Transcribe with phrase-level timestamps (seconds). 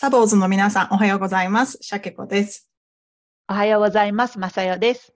[0.00, 1.76] サボーズの皆さん、おはようございます。
[1.80, 2.70] シャケコです。
[3.48, 4.38] おはようございます。
[4.38, 5.12] まさよです。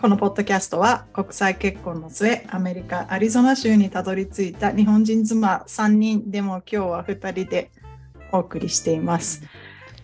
[0.00, 7.72] このポッドキャストは、国際結婚の末、アメリカ・アリゾナ州にたどり着いた日本人妻3人でも今日は2人で
[8.30, 9.42] お送りしています。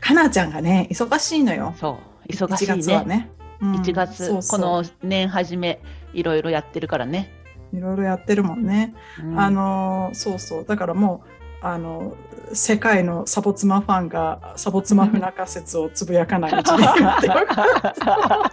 [0.01, 1.73] かなちゃんがね、忙しいのよ。
[1.79, 2.83] そう、忙し1いね。
[2.83, 3.31] 月はね。
[3.61, 5.79] うん1月そうそうこの年始め、
[6.13, 7.31] いろいろやってるからね。
[7.73, 8.95] いろいろやってるもんね。
[9.23, 10.65] うんあのーそうそう。
[10.65, 12.17] だからもう、あの、
[12.53, 18.51] 世界のサボ妻ファンがサボ妻不仲説をつぶやかない一年になってよかった。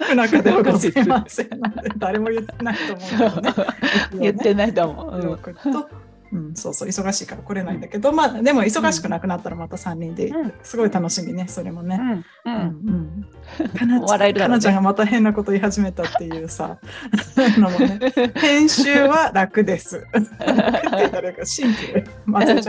[0.06, 1.48] 不仲ではございません
[1.98, 3.54] 誰も言ってないと思うけどね。
[4.18, 5.22] 言ってないと思う。
[5.22, 5.88] よくと、
[6.32, 12.00] うん、そうそう、忙しいから来れないんだけど、まあ、でも忙しくなくなったらまた3人でうん、すごい楽しみね、それもね。
[12.00, 12.12] うん。
[12.12, 12.24] う。
[12.44, 13.26] うんん
[13.60, 13.86] うん、か
[14.48, 16.78] なちゃん、がまた変なこと言い始めたっていうさ、
[17.58, 18.00] のもね、
[18.36, 20.06] 編集は楽です。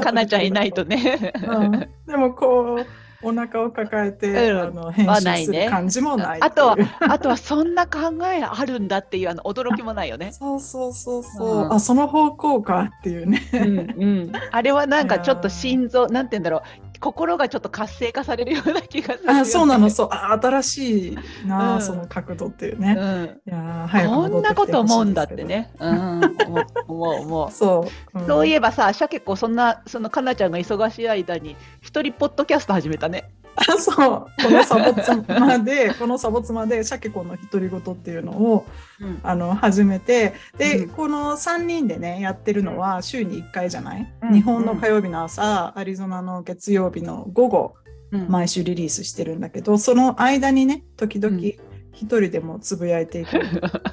[0.01, 0.83] かなちゃんいないと。
[0.83, 1.33] ね。
[1.47, 1.71] うん、
[2.05, 10.31] でもこう、お腹を抱えて、うんあの編集する感じもないっていうあとは、あとはそんな考えあるんだっていうあの驚きもないよね。
[10.31, 13.41] そうそうそうそう、うんあその方向かっていうね。
[13.53, 14.31] うんうん。
[14.51, 16.61] あれはなんかちょっと心臓、なんて言うんだろう。
[17.03, 22.95] 心がちょっと活性化されるような気がするよね、あそうなの、そう、あ新しいな、うんその角度っていうね。
[22.97, 23.25] うん。
[23.45, 25.71] いやこんなこと思うんだって戻ね。
[25.79, 26.21] うん。
[26.47, 27.49] 思う思う思う
[28.15, 28.21] う。
[28.21, 33.29] んそういえばさ、シャケ子そんな、そのかなちゃんが忙しい間に、一人ポッドキャスト始めたね。
[33.55, 38.65] あ そう、このサボ妻で、 このサボ妻で、シャケ子の独り言っていうのを
[38.99, 39.19] うん。
[39.23, 47.73] あの始めて、で、うんこの3人でね、やってるのは週に1回じゃない、うん日本の火曜日の朝、アリゾナの月曜日の午後、
[48.11, 53.39] うん毎週リリースしてるんだけど、その間にね、時々うん一人でもつぶやいていく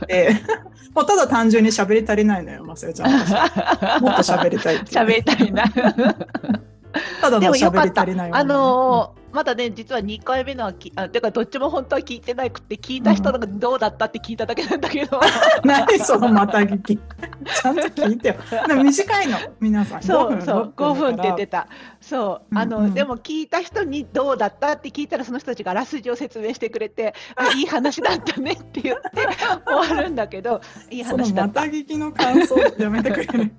[0.06, 0.34] で、
[0.94, 3.12] もうただ単純に喋り足りないのよ、まさよちゃん。
[3.12, 3.30] 私
[4.00, 5.00] もっと喋りたいっていう。
[5.00, 5.64] 喋りたいな。
[7.20, 7.92] ただのでもよか喋り。
[7.94, 15.20] 足りないわねあのーまだね、実は2回目のはき、あ、てかどっちも本当は聞いてなくて、聞いた人がどうだったって聞いただけなんだけど。
[15.64, 16.96] 何そのまた聞き。
[17.62, 18.34] ちゃんと聞いてよ。
[18.82, 20.02] 短いの、皆さん。
[20.02, 21.50] そうそう、5分って言ってた。
[21.50, 21.68] た。
[22.00, 29.10] そう、あの、うんうんでも聞いた人にどうだったって聞いたら、その人たちがあらすじを説明してくれて、あ いい話だったねって言って
[29.66, 31.60] 終わるんだけど、いい話だった。
[31.60, 33.52] また聞きの感想やめてくれる。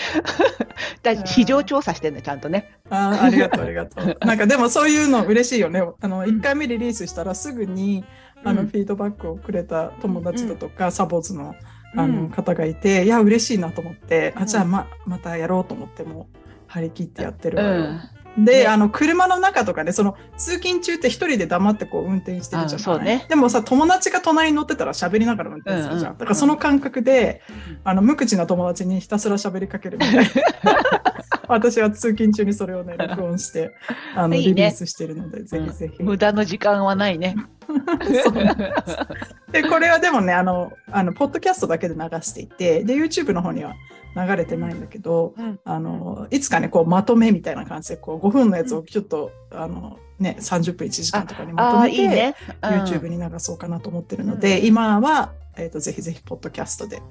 [1.02, 2.72] だ市場調査してんの、ちゃんとね。
[2.90, 4.16] あーありがとう、ありがとう。
[4.26, 5.82] なんかでもそういうの嬉しいよね。
[6.00, 8.04] あの、ん1回目リリースしたらすぐに、
[8.44, 11.54] あの、うんフィードバックをくれた友達だとか、サボーズの
[11.96, 16.28] あのうん方がいて、いや、嬉しいなと思って、あ、うんじゃあま、またやろうと思っても、
[16.66, 17.82] 張り切ってやってるうわよ。
[17.94, 18.00] ん。
[18.38, 22.80] で、ねあの、車の中とかね、その、通勤中って一人で黙ってこう運転してるじゃん。
[22.80, 26.12] あそうねでもさ、友達が隣に乗ってたら喋りながら運転するじゃん。
[26.12, 30.22] うんうんだからその感覚で、うんあの、無口な友達にひたすら喋りかけるみたいな。
[31.48, 33.74] 私は通勤中にそれをね、録音して、
[34.14, 36.02] あの、リリースしてるので、ぜひぜひ。
[36.02, 37.34] 無駄の時間はないね。
[39.50, 43.74] で、これはでもね、あの、あの、ポッドキャストだけで流していて、で、YouTube の方には
[44.16, 45.60] 流れてないんだけど、うん。
[45.64, 52.34] あの、いつかね、こう、まとめみたいな感じで、こう、5分のやつをちょっと、あの、ね、30分1時間とかにまとめて、いいね。
[52.62, 52.70] うん。
[52.70, 57.02] YouTube に流そうかなと思ってるので、今は、えっ、と、ぜひぜひ、ポッドキャストで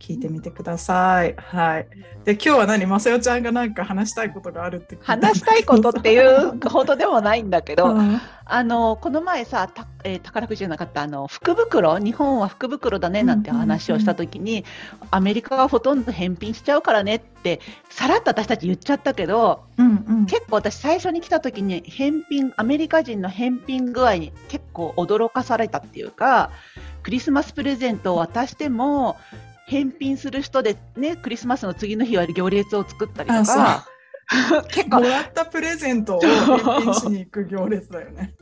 [0.00, 1.36] 聞いてみてください。
[1.36, 1.88] はい。
[2.24, 2.86] で、今日は何？
[2.86, 8.20] まさよちゃんがなんか話したいことがあるって話したいことっていう ほどでもないんだけど、うん
[8.52, 14.64] あのこの前さ、たえー宝くじじゃなかったあの福袋、日本は福袋だねなんて話をしたときに、
[15.12, 17.60] アメリカがほとんど返品しちゃうからねって、
[17.90, 20.26] さらっと私たち言っちゃったけど、うんうん。
[20.26, 26.50] 結構私、最初に来たときに返品、アメリカ人の返品具合に結構驚かされたっていうか、
[27.04, 29.16] クリスマスプレゼントを渡しても、
[29.70, 33.86] 返品する人でね、クリスマスの次の日は行列を作ったりとか、
[34.70, 38.34] 結構もらったプレゼントを返品しに行く行列だよね。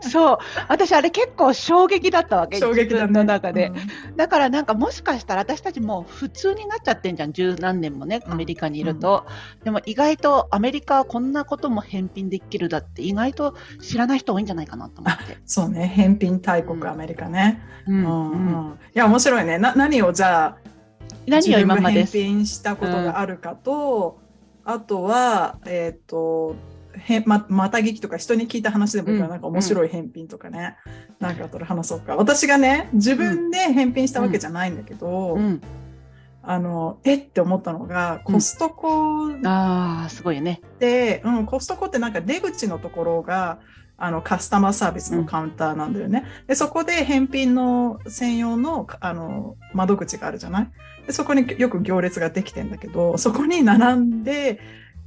[0.00, 0.38] そう、
[0.68, 2.84] 私あれ結構衝撃だったわけ、衝撃だね。
[2.84, 3.68] 自分の中で。
[3.68, 3.76] うん
[4.16, 9.24] だからなんかもしかしたら私たちもう普通になっちゃってんじゃん、十何年もね、アメリカにいると。
[9.64, 15.38] でも意外とアメリカはこんなことも返品できるだって意外と知らない人多いんじゃないかなと思って。
[15.46, 17.62] そうね、返品大国うんアメリカね。
[17.86, 19.56] ううんんうんいや、面白いね。
[19.58, 20.69] な何をじゃあ、
[21.26, 22.04] 何を今まで？
[22.04, 24.20] 返品したことがあるかと、
[24.64, 26.56] あとは、えっ、と、
[26.94, 29.30] へままた聞きとか人に聞いた話でもいいから、うん。
[29.32, 30.76] なんか面白い返品とかね、
[31.18, 32.16] なんかあったら話そうか。
[32.16, 35.60] 私がね、自分で返品したわけじゃないんだけど、うん、
[36.42, 40.60] あの、えって思ったのが、コストコああ、すごいよね。
[40.78, 43.60] で、うん、コストコってなんか出口のところが、
[44.00, 46.24] あの、カスタマーサービスのカウンターなんだよね。
[46.46, 50.70] で、そこで返品の専用の、あの、窓口があるじゃない？
[51.06, 54.58] で、そこによく行列ができてんだけど、そこに並んで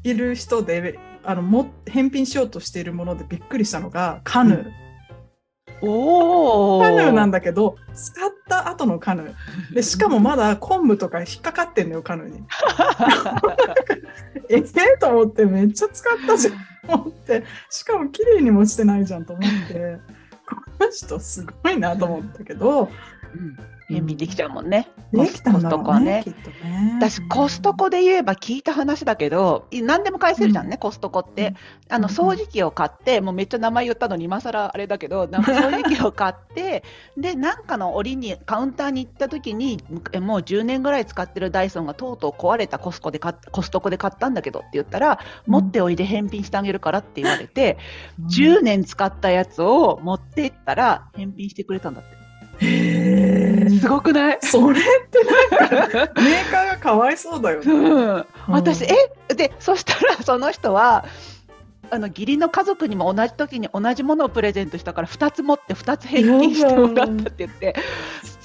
[0.03, 4.83] いる人で、あのも返品しようとしているものでびっくりしたのがカヌー。
[5.81, 7.33] おカヌーなんだ。
[7.33, 12.43] だけど使った後のカヌーで しかもまだ昆布とか引っかかってんのよカヌーに。
[14.49, 16.53] ええと思ってめっちゃ使ったじゃん
[16.87, 19.97] と思ってしかも綺麗にもしてないじゃんと思って
[20.45, 22.89] この人すごいなと思ったけどうん
[23.89, 24.87] 返品できちゃうもんね。
[25.11, 26.23] できたんだろうね。
[26.99, 31.55] 私コストコで言えば聞いた話だけどい何でも返せるじゃんね、コストコって、
[31.89, 32.13] あのうん。
[32.13, 36.83] 掃除機を買ってもうめっちゃ名前言ったのに今更あれだけどな 掃除機を買って
[37.17, 47.77] でなんかの折にカウンターに行った時にえもう10年ぐらい使ってるダイソンがとうとう壊れたコスコで買っコストコで買ったんだけどって言ったら、持っておいで返品してあげるからって言われて、
[48.19, 48.27] うん。
[48.27, 52.22] 10年使ったやつを持って行ったら返品してくれたんだって。
[52.59, 54.37] へえすごくない？
[54.41, 57.71] それってなんか メーカーがかわいそうだよね。
[57.71, 58.91] うん、私、うん。
[59.29, 59.33] え？
[59.35, 61.05] でそしたらその人は
[61.89, 67.75] あの義理の家族にも同じ時に同じものをプレゼントしたから2つ持って2つ返金してもらったって言って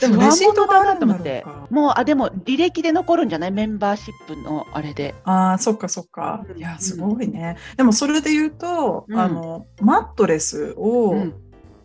[0.00, 1.44] でもつわものレシートがあだなと思って。
[1.70, 3.50] もうあでも履歴で残るんじゃない？
[3.52, 5.14] メンバーシップのあれで。
[5.24, 6.44] ああ、そっかそっか。
[6.48, 6.54] う。
[6.54, 6.58] ん。
[6.58, 7.56] いや、すごいね。
[7.76, 9.18] でもそれで言うと、うん。
[9.18, 11.34] あの、マットレスをうん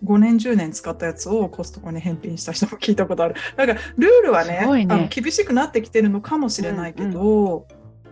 [0.03, 3.35] 5年、10年使ったやつをコストコに返品した人も聞いたことある。
[3.55, 7.67] だから、ルールはねねあの厳しくなってきてるのかもしれないけど、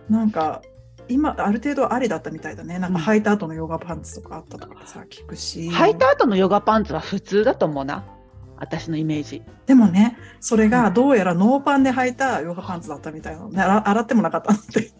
[0.08, 0.62] なんか、
[1.08, 2.78] 今、ある程度ありだったみたいだね。
[2.78, 5.68] なんかうん履いた後のヨガパンツとかあったとかさ、聞くし。
[5.68, 8.04] 履いた後のヨガパンツは普通だと思うな
[8.62, 9.42] 私のイメージ。
[9.66, 13.60] でもね、それがどうやらノーパンで履いたヨガパンツだったみたいなのね。
[13.60, 14.82] 洗洗ってもなかったって。
[14.82, 14.90] いや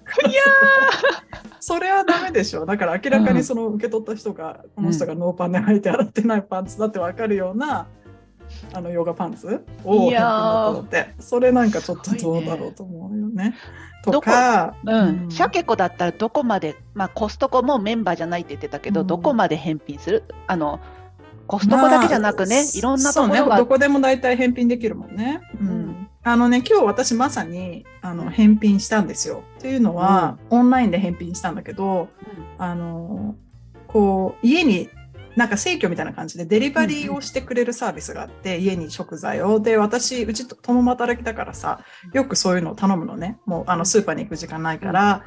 [1.60, 2.66] それはダメでしょ。
[2.66, 7.86] だから明らかにその受け取った人が、この人がノーパンで履いて洗ってないパンツだってわかるような、
[8.74, 10.24] あのヨガパンツをいやー。
[10.24, 13.54] だと思って、それなんかちょっとどうだろうと思うよね。
[14.02, 19.06] とか、うん、シャケ子だったらどこまで、まあ、コストコもメンバーじゃないって言ってたけど、うん。
[19.06, 20.24] どこまで返品する？
[20.48, 20.80] あの
[21.52, 25.40] コストコだけじゃなくね、まあいろんなところが、どこでも大体返品できるもんね。
[25.60, 29.42] うんあのね、今日私まさにあの返品したんですよ。
[29.58, 32.10] っていうのは、オンラインで返品したんだけど、
[32.58, 33.34] あの、
[33.88, 34.88] こう、家に、
[35.34, 39.58] なんか生協みたいな感じでデリバリーをしてくれるサービスがあって、家に食材を。
[39.58, 41.80] で、私、うちと共働きだからさ、
[42.12, 43.38] よくそういうのを頼むのね。
[43.44, 45.24] もう、あの、スーパーに行く時間ないから。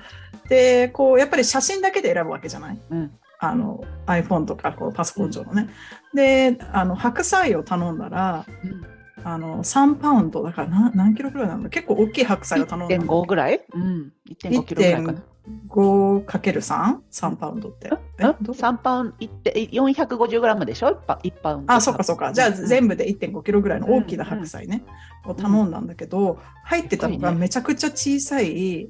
[0.48, 2.80] で、こう、やっぱり写真だけで選ぶわけじゃない？
[2.90, 5.68] うんあの iPhone とかこうパソコン上のね。
[6.16, 8.86] であの白菜を頼んだらうん。
[9.28, 13.04] あの3パウンドだから何何キロぐらいなの結構大きい白菜を頼んだの。
[13.06, 15.24] 1.5ぐらい、うん、1.5キロぐらいかな。
[15.70, 17.90] 5×3?3 パウンドって。
[18.20, 21.74] ええど3パウンド、450グラムでしょ？1, パ1パウンド。
[21.74, 22.34] あ、そうかそうか。
[22.34, 22.68] じゃあうん。
[22.68, 24.84] 全部で1.5キロぐらいの大きな白菜ね、
[25.26, 28.90] を頼んだんだけど、入ってたのがめちゃくちゃ小さい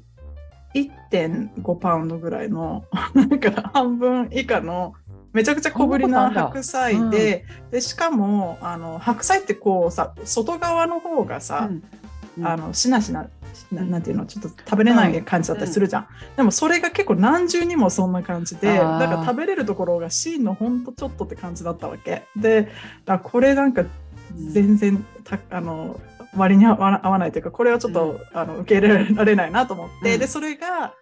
[0.74, 2.84] 1.5パウンドぐらいの、
[3.14, 4.92] なんか半分以下の、
[5.36, 11.82] めちゃくちゃ小ぶりな白菜で、で、しかも、あの、白菜ってこうさ、外側の方がさ、うん。
[12.38, 12.46] うん。
[12.46, 13.28] あの、しなしな、
[13.70, 16.08] ななんていうの、ちょっと食べれない感じだったりするじゃん。
[16.36, 22.22] でもそれが結構何重にもそんな感じで、だから食べれるところが芯のほんとちょっとって感じだったわけ。
[22.36, 22.68] で、
[23.04, 23.84] だこれなんか
[24.52, 26.00] 全然た、あの、
[26.34, 30.20] 割に合わ合わないというか、これはちょっと、あの受け入れられないなと思って、うん。
[30.20, 30.94] で、それが、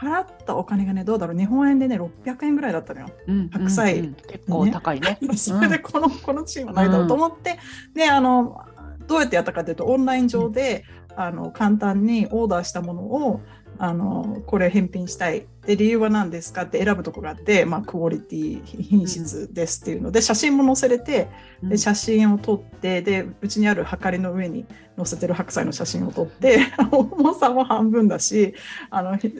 [0.00, 3.08] 払ったお金がね、どうだろう、日本円でね、600円ぐらいだったのよ。
[3.28, 3.98] うん白菜。
[3.98, 4.14] うんうん。
[4.14, 5.18] 結構高いね。
[5.36, 7.58] それでこの、このチームはないだろうと思って、
[7.92, 8.64] で、あの、
[9.06, 10.84] どうやってやったかというと、オンライン上で、
[11.16, 13.42] あの、簡単にオーダーしたものを、
[13.82, 15.46] あの、これ返品したい。
[15.64, 21.28] で、理由は何ですかって選ぶとこがあって、まあ、クオリティ、品質ですっていうので、写真も載せれて、
[21.62, 26.58] で、写真を撮って、で、うちにあるはかりの上に載せてる白菜の写真を撮って、
[26.92, 28.54] 重さも半分だし、
[28.90, 29.32] あの、ひ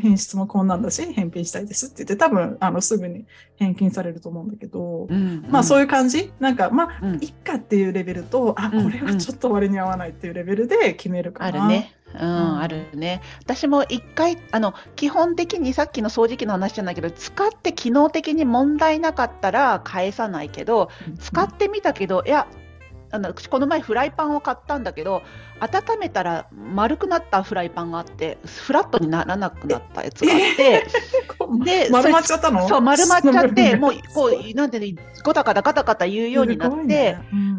[0.00, 3.26] 品質もこんなんだし、返品したいですって言って、多分、あの、すぐに
[3.56, 5.44] 返金されると思うんだけど、うん。
[5.48, 6.32] まあそういいう感じ？
[6.38, 7.14] なんか、まあ、うん。
[7.16, 11.64] いっかっていうレベルと、あ、うんこれはちょっと割に合わないっていうレベルで決めるかな。
[11.64, 11.97] あるね。
[12.14, 12.60] うん、ん。
[12.60, 13.22] あるね。
[13.42, 22.46] 私も一回、あの、基本的にさっきの掃除機の話じゃないけど、使って機能的に問題なかったら返さないけど、使ってみたけど、いや、
[23.10, 25.22] あのこの前フライパンを買ったんだけど
[25.60, 30.86] 温めたら丸くなったフライパンがあってフラットにならなくなったやつがあって、
[31.64, 32.68] で 丸まっちゃったの？
[32.68, 37.16] そう丸まっちゃって もうこううなんていうのゴタガタガタ言うようになって、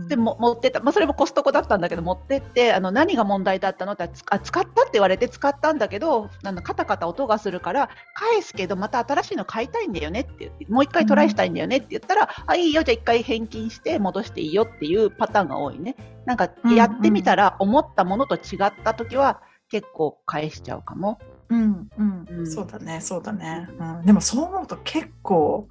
[0.09, 15.95] でも持ってった、まあ、それもコストコだったんだけど持ってってあの何が問題だったのってつあ使ったって言われて使ったんだけどあのカタカタ音がするから返すけどまた新しいの買いたいんだよねって言ってもう一回トライしたいんだよねって言ったら、あいいよじゃあ一回返金して戻していいよっていうパターンが多いね。
[16.25, 21.19] なんかやってみたら思ったものと違った時は結構返しちゃうかも。
[21.49, 22.47] うんうん、うん。
[22.51, 25.67] そうだねそうだね、うん、でもそう思うと結構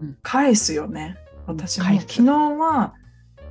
[0.00, 0.16] うん。
[0.22, 1.16] 返すよね、
[1.46, 1.86] 私も。
[1.86, 2.94] 昨日は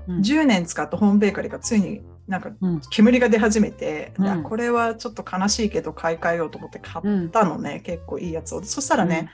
[0.08, 0.22] うん。
[0.22, 2.82] 10年使ったホームベーカリーがついになんかうん。
[2.90, 4.44] 煙が出始めて、うん。
[4.44, 8.64] これはちょっと悲しいけど買い替えようと思って買ったのね、結構いいやつを。
[8.64, 9.30] そしたらね、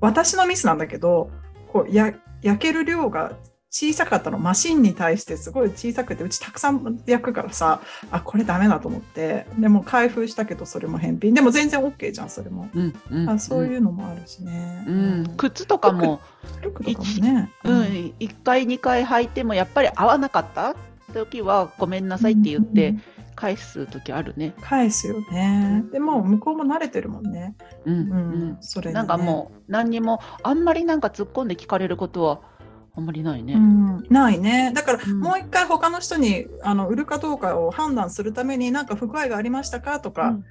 [0.00, 1.30] 私のミスなんだけど
[1.72, 3.38] こうや焼ける量が
[3.74, 4.38] 小さかったの。
[4.38, 7.80] マシンに対してすごい小さくてうちたくさん焼くからさ
[8.12, 9.46] あこれダメだと思って。
[9.58, 11.34] でも開封したけどそれも返品。
[11.34, 13.28] でも全然 OK じゃんそれも、うんうん。
[13.28, 16.20] あそういうのもあるしね、うん、靴とかも、
[16.62, 17.50] 服とかもね。
[17.64, 17.82] うん、
[18.20, 20.76] 1回2回履いてもやっぱり合わなかった
[21.12, 23.02] 時はごめんなさいって言ってうん
[23.34, 24.54] 返す時あるね。
[24.60, 25.84] 返すよね。
[25.90, 27.56] でも向こうも慣れてるもんね。
[27.84, 27.94] うん。
[27.94, 28.50] ううん。
[28.52, 29.00] ん、それにね。
[29.00, 32.40] なんかもう何にもあんまりなんか突っ込んで聞かれることは
[32.96, 33.54] あんまりないね。
[33.54, 34.72] うん、ないね。
[34.74, 35.20] だから、うん。
[35.20, 39.98] もう一回他の人にあの売るかどうかを判断するために、なんか不具合がありましたか？
[40.00, 40.44] とかうん。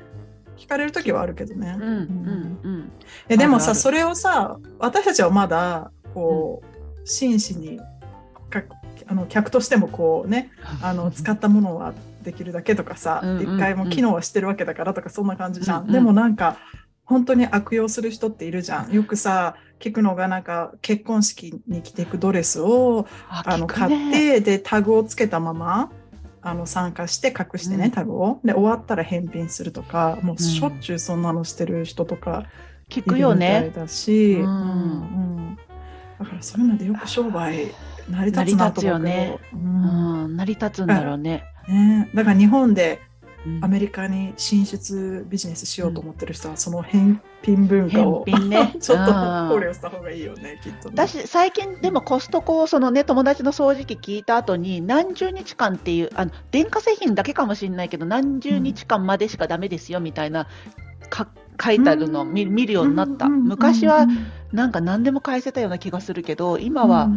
[0.57, 1.75] 聞かれるときはあるけどね。
[1.79, 2.91] うんうんうん。
[3.27, 7.79] えでもさ、それをさ、私たちはまだ、こう、真摯に、
[8.49, 8.61] か
[9.07, 13.41] あの客としてもこうね、 あの使ったものはできるだけとかさ、うんうん。
[13.55, 15.81] 一回も機能はしてるわけだからとか、そんな感じじゃん。
[15.81, 15.91] うんうん。
[15.93, 16.57] でもなんか、
[17.05, 18.91] 本当に悪用する人っているじゃん。
[18.91, 25.91] よくさ、聞くのがなんか結婚式に着ていくドレスをああの買っねてでタグをつけたまま
[26.41, 27.91] あの参加して隠してね、うん。
[27.91, 28.39] タグを。
[28.45, 32.45] で終わったら返品するとかもうしょっちゅうそんなのしてる人とか
[32.89, 33.71] 聞くよね。
[33.75, 34.47] だし、うん。
[34.47, 34.49] う
[35.51, 35.57] ん。
[36.19, 37.73] だからそういうのでよく商売
[38.09, 39.39] 成り立つなと思うけど、成り立つよね。
[39.53, 39.57] う。
[39.57, 40.27] うん。
[40.27, 41.43] ん、成り立つんだろうね。
[41.67, 43.12] ね、だから日本でうん
[43.61, 48.75] アメリカに進出ビジネスしようと思ってる人はその返品文化を、ね。
[48.79, 49.15] ちょっとうん
[49.49, 50.95] 考慮した方がいいよねきっとね。
[50.95, 60.47] 私最近でもコストコをそのね友達の掃除機聞いた後に何十日間っていうあの電化製品だけかもしれないけど何十日間までしかダメですよみたいな
[61.09, 61.27] か
[61.61, 63.27] 書いてあるのを見見るようになった。
[63.27, 64.07] 昔は
[64.53, 67.09] なんか何でも返せたような気がするけど今は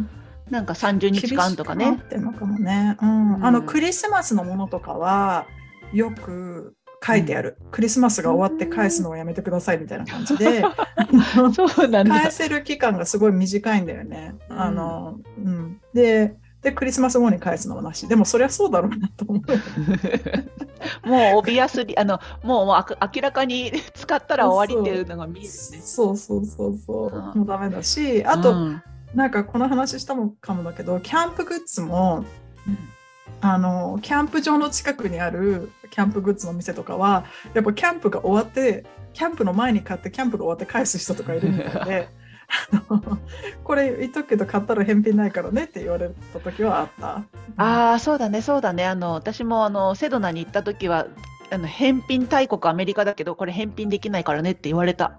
[0.50, 2.00] なんか30日間とかね。
[2.02, 3.34] ってんのかもね、うん。
[3.36, 3.46] うん。
[3.46, 5.46] あのクリスマスのものとかは
[5.92, 6.74] よく
[7.04, 10.62] 書いてある、クリスマスが終わって返すのをやめてくださいみたいな感じで、
[12.04, 14.34] 返せる期間がすごい短いんだよね。
[14.48, 18.08] あのうん、ででクリスマス後に返すのはなし。
[18.08, 19.42] でもそりゃそうだろうなと思う。
[21.08, 25.48] もうオビアスリあのもう明らかに使ったら終わりっていうのが見えるね。
[25.48, 27.38] そうそうそうそう、うん。
[27.40, 28.24] もうダメだし。
[28.24, 28.82] あと、うん。
[29.14, 32.24] なんかこの話したもかもだけどキャンプグッズも
[33.40, 37.24] あのキャンプ場の近くにあるキャンプグッズの店とかは
[37.54, 42.08] やっぱキャンプが終わってキャンプの前に買ってキャンプが終わって返す人とかいるみたいで
[43.64, 47.24] これ言っとくけど買ったら返品ないからねって言われた時はあった。
[47.56, 51.06] ああそうだねそうだねあの私もあのセドナに行った時は
[51.50, 55.18] あの返品大国アメリカだけどこれ返品できないからねって言われた。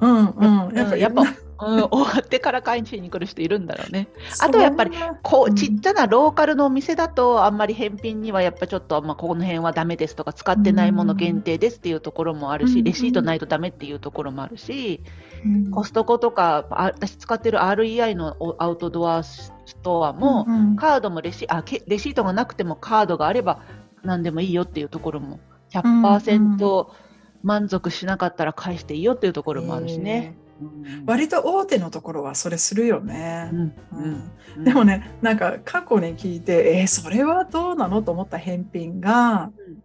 [0.00, 1.22] うんうん、やっぱやっぱ、
[1.62, 4.08] うん、終わってから買いに来る人いるんだろうね。
[4.40, 4.90] あとやっぱり
[5.22, 15.00] こうちっちゃなローカルのお店だとあんまり返品にはやっぱちょっと、まあ、この辺はダメですとか使ってないもの限定ですっていうところもあるし、うんレシートないとダメっていうところもあるし、
[15.44, 19.52] うんコストコとかあ私使ってる REI のおアウトドアス
[19.82, 20.76] トアも、うんうん。
[20.76, 23.62] カードもレシあけレシートがなくてもカードがあれば
[24.02, 25.38] 何でもいいよっていうところも
[25.70, 26.86] 100%
[27.42, 30.34] 満足しなかったら返していいよっていうところもあるしね。
[30.36, 30.42] うん
[31.06, 33.50] 割と大手のところはそれするよね。
[34.56, 34.64] うん。
[34.64, 39.82] でもね、なんか過去に聞いて、えーそれはどうなのと思った返品が、うん。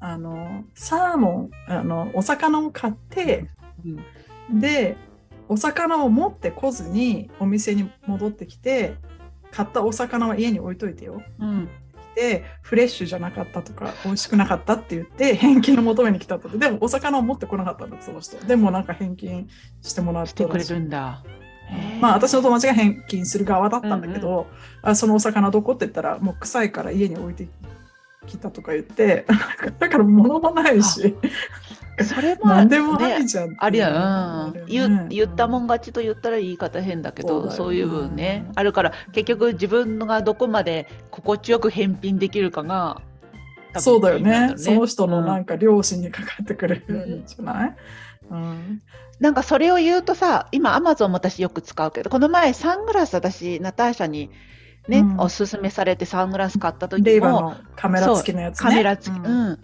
[0.00, 3.46] あの、サーモン、あの、お魚を買って、
[4.50, 4.60] うん。
[4.60, 4.96] で、
[5.48, 8.94] お魚を持ってこずにお店に戻ってきて、
[9.50, 11.22] 買ったお魚は家に置いといてよ。
[11.38, 11.68] うん
[12.14, 16.48] で、フレッシュじゃなかったとか、美味しくなかったって言って、返金を求めに来たって。
[16.56, 18.36] でも、お魚を持ってこなかったんだその人。
[18.44, 19.48] でも、なんか返金
[19.82, 21.22] してもらっしてくれるんだ。
[22.00, 24.46] まあ私の友達が返金する側だったんだけど、
[24.82, 27.48] あそのお魚どこって言ったらもう臭いから家に置いて
[28.26, 29.26] きたとか言って
[29.78, 31.16] だから物もないし
[32.04, 43.02] それも何でもあねりじゃんありや、あうん、言言ったもん勝ちと言ったら言い方変だけど、そうだよそういう分ね、うんあるから、結局自分がどこまで心地よく返品できるかが、
[43.72, 44.54] 多分そうだよね。
[44.56, 47.76] その人のうんなんか良心にかかってくれるんじゃない、
[48.30, 48.82] うん。
[49.20, 54.30] なんかそれを言うとさ、今、アマゾンも私よく使うけど、この前、サングラス、私、ナターシャに
[54.88, 55.20] ね、うん。
[55.20, 58.70] おすすめされてサングラス買った時も、レイバのカメラ付きのやつね。
[58.70, 59.50] カメラ付き、ううん。
[59.52, 59.58] ん、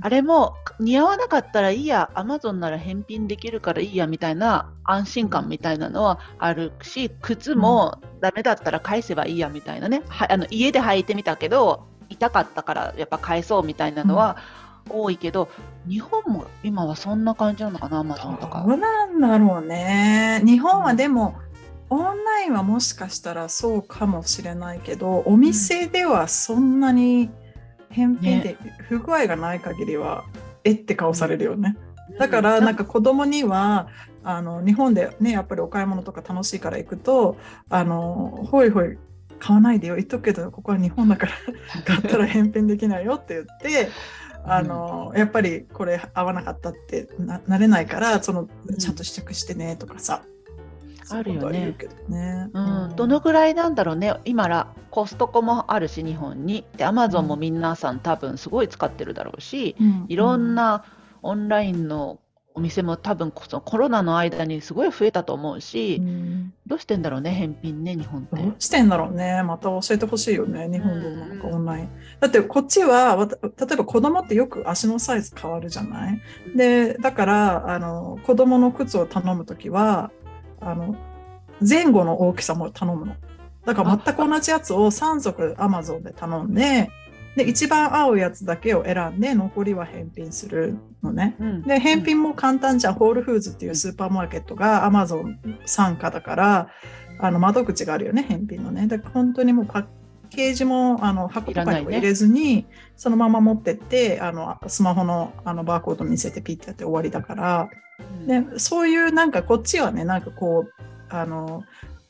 [0.00, 14.36] あれも似合わなかったらいいや、アマゾンなら返品できるからいいやみたいな安心感みたいなのはあるし、靴もダメだったら返せばいいやみたいなね、はあの家で履いてみたけど、痛かったからやっぱ返そうみたいなのは
[14.88, 15.48] 多いけど、
[15.88, 18.64] 日本も今はそんな感じなのかな、アマゾンとか。
[18.66, 20.42] どうなんだろうね。
[20.44, 21.36] 日本はでも、
[21.92, 27.28] オンラインはもしかしたらそうかもしれないけど、お店ではそんなに
[27.90, 28.56] 返品で
[28.88, 30.24] 不具合がない限りは、
[30.64, 31.76] えって顔されるよね。
[32.18, 33.88] だからなんか子供には
[34.24, 37.36] あの日本でねやっぱりお買い物とか楽しいから行くと
[37.68, 38.98] あのほいほい
[39.38, 41.32] 買わないでよ言っとくけどここは日本だから
[41.84, 43.90] 買ったら返品できないよって言って
[44.44, 50.22] あのやっぱりこれ合わなかったってななれないからそのちゃんと試着してねとかさ、
[51.16, 51.76] あるよね。
[52.08, 56.64] ねうん、どのぐらいなんだろうね、今らコストコもあるし、日本に。
[56.76, 60.84] で、アマゾンも皆さん多分すごい使ってるだろうし、うんいろんな
[61.22, 62.18] オンラインの
[62.54, 68.36] お店も多分そのコロナの間にすごい増えたと思うし、うんどうしてんだろうね、返品ね、日本って。
[68.36, 69.42] どうしてんだろうね。
[69.42, 70.68] また教えてほしいよね。
[70.70, 71.88] 日本でなんかオンライン。
[72.20, 76.20] だってこっちは、例えば子供ってよく足のサイズ変わるじゃない？
[76.56, 80.10] で、だから、あの、子供の靴を頼むときは、
[80.62, 80.96] あの、
[81.66, 83.16] 前後の大きさも頼むの。
[83.64, 86.90] だから全く同じやつを3足 Amazon で頼んで、
[87.36, 91.34] で、一番合うやつだけを選んで、残りは返品するのね。
[91.40, 92.94] うんで、返品も簡単じゃん。
[92.94, 96.68] ホールフーズっていうスーパーマーケットが Amazon 傘下だから、
[97.18, 98.86] あの窓口があるよね、返品のね。
[98.86, 99.86] だから本当にもうパッ
[100.32, 107.70] ケージもあの箱とかにも入れずに、そのまま持ってって、あのスマホのあのバーコード見せてピッてやって終わりだから、
[108.26, 110.72] でそういうなんかこっちはね、なんかこう、
[111.08, 111.64] あの、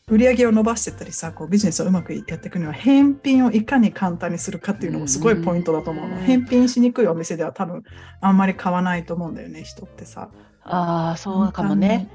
[0.08, 6.16] 売り上げを伸ばしてったりさ、こうビジネスをうまくやっていくには、返品をいかに簡単にするかっていうのもすごいポイントだと思うの。
[6.16, 7.82] うん返品しにくいお店では多分
[8.20, 10.28] あんまり買わないと思うんだよね、人ってさ。
[10.64, 12.08] ああ、そうかもね。。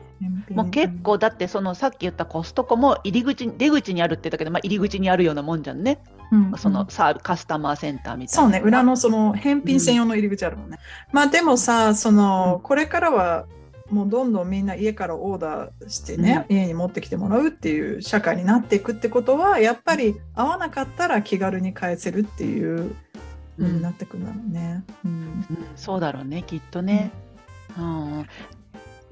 [0.51, 5.99] もう結構、だってそのさっき言ったコストコも入り口に、出口にあるって言ったけど、まあ、入り口にあるようなもんじゃんね。
[6.31, 6.53] うん。
[6.57, 8.41] そのサービカスタマーセンターみたいな。
[8.43, 10.79] そうね、裏のその返品専用の入り口あるもんね。
[11.11, 13.45] まあでもさ、その、これからは
[13.89, 22.95] もうどんどんみんな家からオーダーしてね、家に持ってきてもらうっていう社会になっていくってことは、やっぱり合わなかったら気軽に返せるっていう
[23.57, 24.83] 風になってくるんだろうね。
[25.05, 25.11] うん。
[25.11, 25.45] うん。
[25.75, 27.11] そうだろうね、きっとね。
[27.77, 28.27] うん、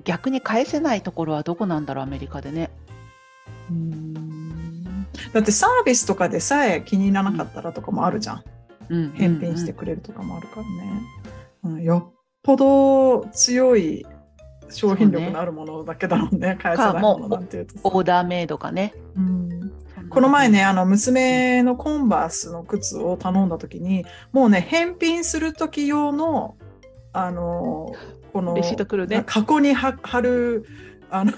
[0.04, 2.70] 逆に返せないところはどこなんだろう、アメリカでね。
[3.70, 8.44] うんだってサービスとかでさえ気に入らなかったらとかもあるじゃん。
[8.90, 11.02] うん、返品してくれるとかもあるからね。
[11.64, 14.06] うんよっぽど強い
[14.70, 18.94] 商品力のあるものだけだろうね、返せないものなんていうとさオーダーメイドかね。
[19.16, 19.46] うん
[20.10, 26.56] この前ね、あの娘のコンバースの靴を頼んだ時に、もうね、返品する時用の、
[27.12, 27.92] あの、
[28.36, 29.24] この、レシート来るね。
[29.26, 30.66] 過去に貼貼る、
[31.10, 31.32] あの、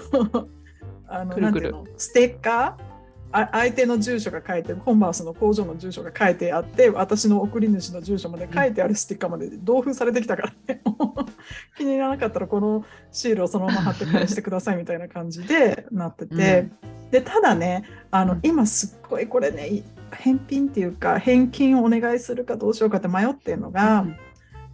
[1.06, 1.72] あのくるくる。
[1.72, 1.96] なんていうの？
[1.96, 2.88] ステッカー？
[3.30, 10.80] あ相手の住所が書いてコンバースの工場の住所が書いてあって私の送り主の住所まで書いてあるステッカーまで同封されてきたからね。
[11.76, 16.68] 気に入らなかったらこのシールをそのまま貼って返してくださいみたいな感じで なってて、
[17.12, 18.40] でただねあの、うん。
[18.42, 24.16] 今すっごいこれねい返品っていうか返金をお願いするかどうしようかって迷ってるのが、うん。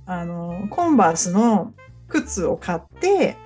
[0.07, 1.75] あのコンバースの
[2.15, 3.37] 靴を買って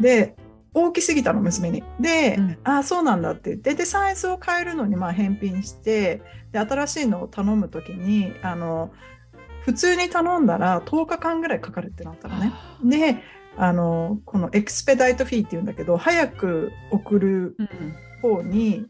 [0.00, 0.36] で
[0.74, 1.82] 大きすぎたの娘に。
[2.00, 8.90] で、うんああそうなんだって言ってでサイズを変えるのにまあ返品してで新しいのを頼む時にあの
[9.64, 12.52] 普通に頼んだら10日間ぐらいかかるってなったのね。
[12.84, 13.22] で
[13.56, 17.68] あのこのエクスペダイトフィーっていうんだけど早く送るうん
[18.22, 18.86] 方に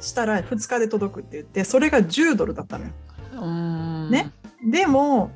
[0.00, 2.92] したら2日で届くって言ってそれが10ドルだったのよ。
[3.42, 4.32] うんね
[4.70, 5.30] でも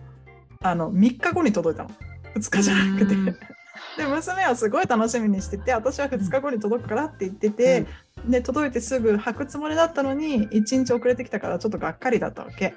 [0.63, 1.91] あの3日後に届いたの
[2.37, 3.15] 2日じゃなくて。
[3.15, 3.25] うん。
[3.97, 7.87] で娘はすごい楽しみにしてて私は2日後に届くからって言ってて、
[8.27, 12.75] で届いてすぐ履くつもりだったのに1日遅れてきたからちょっとがっかりだったわけ。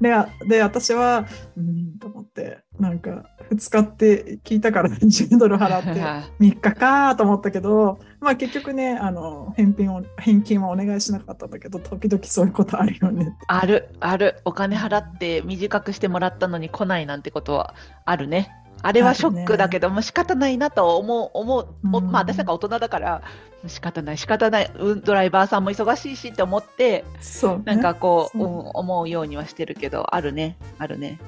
[0.00, 6.00] であで私はうんと思ってなんか2日って聞いたから 10ドル払って
[6.40, 14.40] 3日かと思ったけど、まあ、結局ねあの返品を返金はお願いしなかったんだけど時々そういうことあるよねある、ある。
[14.44, 18.52] お金払って短くしてもらったのに来ないなんてことはあるね。
[18.82, 22.10] あれはショックだけど、もう仕方ないなと思う、思う、おうん。
[22.10, 23.22] まあ私なんか大人だから、
[23.66, 28.48] 仕方ない、仕方ない、うんドライバーさんも忙しいしって思って、そうね、なんかこう、そう。
[28.48, 31.18] うん思うようにはしてるけど、あるね、あるね。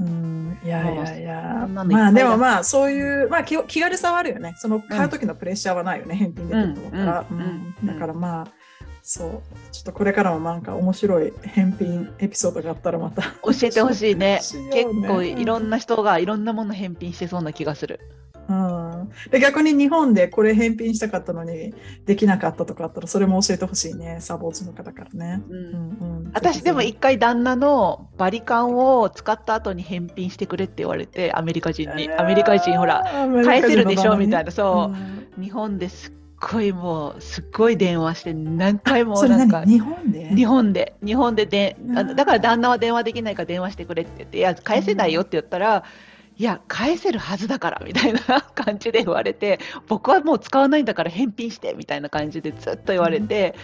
[0.00, 1.68] うんいやいやいや。
[1.68, 4.54] まあでもまあそういう、まあ、気気軽さはあるよね。
[4.58, 7.24] その買う時のプレッシャーはないよね、返品できると思ったら、
[7.84, 8.46] だからまあ
[9.10, 9.30] そう。
[9.72, 13.22] ちょっとこれからもなんか面白い返品エピソードがあったらまた。
[13.42, 14.38] 教えてほしいね。
[14.52, 14.70] ね。
[14.70, 18.00] 結構いろんな人がいろんなもの返品してそうな気がする。
[18.50, 21.74] うん、で逆に日本でこれ返品したかったのに
[22.06, 24.18] できなかったとかあったらそれも教えてほしいね。
[24.20, 25.56] サポーツの方からね、うん。
[25.56, 26.30] うんうん。
[26.34, 32.10] 私でも一回旦那のバリカンを使った後に返品してくれって言われて、アメリカ人に。
[32.12, 33.04] アメリカ人、ほら、
[33.42, 34.92] 返せるでしょみたいな、そ
[35.38, 40.28] う、日本ですっごいもう、すっごい電話して、何回もなんか、 日本で？
[40.34, 41.76] 日本で、日本でで、
[42.14, 45.84] だから旦那は電話できないから電話してくれって言って、いや、返せないよって言ったら、
[46.36, 48.20] いや、返せるはずだからみたいな
[48.54, 53.56] 感じで言われて、僕はもう使わないんだから返品してみたいな感じでずっと言われて、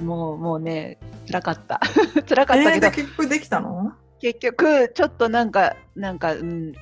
[0.00, 1.80] うん、もう、もうね、辛かった。
[2.28, 2.86] 辛かったけど。
[2.86, 3.92] えー、結局できたの？
[4.20, 6.72] 結局、ちょっとなんか、なんか、うん、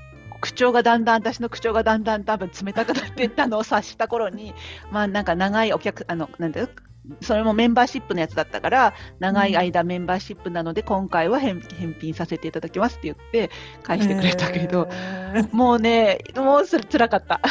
[0.40, 4.54] 口調がだんだん、私の口調がだんだん多分冷たくなっていったのを 察した頃に、
[4.90, 6.68] まあなんか長いお客、あの、なんていう？
[7.22, 11.60] それもメンバーシップのやつだったから、長い間メンバーシップなので、今回は返
[11.98, 13.50] 品させていただきますって言って
[13.82, 17.40] 返してくれたけど、えー、もうね、もうつらかった。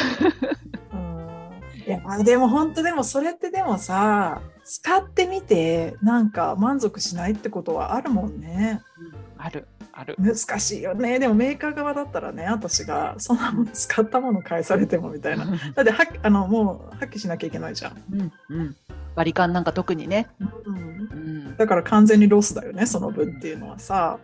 [1.87, 8.81] いやでも本当でもそれってでもさ使ってみてなんか満足しないってことはあるもんね。
[8.99, 10.15] うん、あるある。
[10.19, 11.17] 難しいよね。
[11.17, 15.45] でもメーカー側だったらね私がそんなもの使ったもの返されてもみたいな。
[15.73, 18.03] だってはあのもう破棄しなきゃいけないじゃん。
[18.13, 18.75] うんうん。
[19.15, 21.15] 割り勘なんか特にね、うん、う
[21.51, 24.19] ん、だから完全にロスだよねその分っていうのはさ。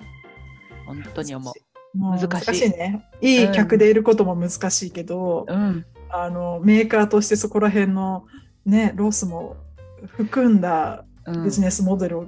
[0.85, 1.53] 本当に思う。
[1.97, 2.69] 難しい。
[2.69, 3.09] ね。
[3.19, 8.27] いい客でいることも難しいけど、うん、あのメーカーとしてそこら辺の
[8.63, 9.57] ねロスも
[10.05, 11.05] 含んだ
[11.43, 12.25] ビジネスモデルを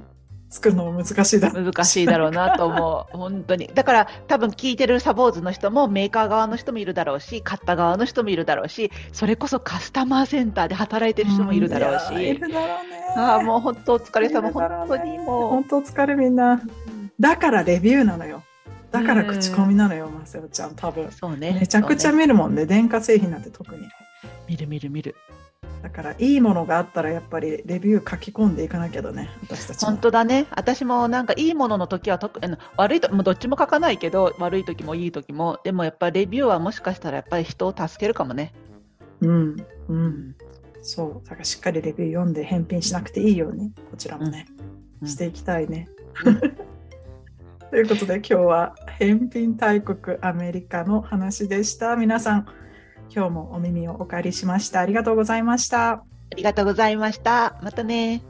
[0.49, 1.65] 作るのも難しいだろう。
[1.65, 3.15] 難しいだろうなと思う。
[3.17, 3.69] 本当に。
[3.73, 12.97] だから多分聞いてるサポーズの人もメーカー側の人もいるだろうし買った側の人もいるだろうしそれこそカスタマーセンターで働いてる人もいるだろうし、うん、いるだろうね。
[13.17, 15.49] あもう本当お疲れ様、ね、本当にもう。
[15.49, 16.61] 本当お疲れみんな。
[17.19, 18.43] だからレビューなのよ。
[18.91, 21.11] だから口コミなのよ、マセオちゃん、多分。
[21.11, 21.57] そうね。
[21.59, 22.67] めちゃくちゃ見るもんね、ね。
[22.67, 23.81] 電化製品なんて特に。
[24.47, 25.15] 見る見る見る。
[25.81, 29.29] だからいいものがあったらやっぱりレビュー書き込んでいかなきゃだね。
[29.43, 30.47] 私たち本当だね。
[30.51, 32.41] 私もなんかいいものの時は特
[32.77, 38.53] 悪いともどっちも書かないけど悪い時もいい時もでもやっぱりレビューはもしかしたらやっぱり人を助けるかもね。
[39.21, 39.57] うん
[39.89, 40.35] うん。
[40.81, 41.27] そう。
[41.27, 44.47] だからしっかりレビュー読んで返品しなくていいようにこちらもね、
[45.01, 45.87] うん、していきたいね、
[46.25, 46.39] うん、
[47.69, 51.95] ということで今日は返品大国アメリカの話でした。
[51.95, 52.47] 皆さん
[53.13, 54.79] 今日もお耳をお借りしました。
[54.79, 55.91] ありがとうございました。
[55.91, 56.03] あ
[56.35, 57.57] りがとうございました。
[57.61, 58.21] またね。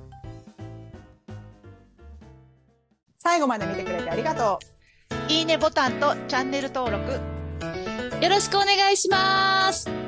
[3.20, 4.60] 最後まで見てくれてありがと
[5.30, 5.32] う。
[5.32, 7.12] いいねボタンとチャンネル登録。
[8.24, 10.07] よろしくお願いします。